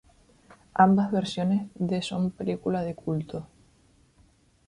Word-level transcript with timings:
Ambas 0.73 1.11
versiones 1.11 1.69
de 1.75 2.01
son 2.01 2.31
películas 2.31 2.83
de 2.85 2.95
culto. 2.95 3.45